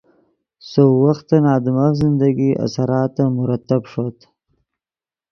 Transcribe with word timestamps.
سؤ 0.69 0.89
وختن 1.03 1.43
آدمف 1.55 1.93
زندگی 2.03 2.49
اثراتے 2.65 3.25
مرتب 3.37 3.81
ݰوت 3.91 4.17